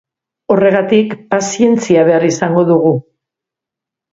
Horregatik 0.53 1.13
pazientzia 1.35 2.07
behar 2.09 2.27
izango 2.31 2.65
dugu. 2.71 2.95